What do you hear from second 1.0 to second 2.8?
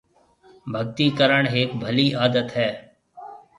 ڪرڻ هيَڪ ڀلِي عادت هيَ۔